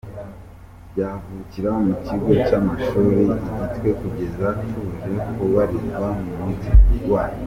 ryavukira 0.91 1.71
mu 1.85 1.93
kigo 2.05 2.31
cy'amashuri 2.45 3.21
i 3.33 3.37
Gitwe 3.57 3.89
kugeza 3.99 4.47
tuje 4.69 5.09
kubarizwa 5.35 6.07
mu 6.23 6.33
mujyi 6.39 6.69
wa 7.11 7.23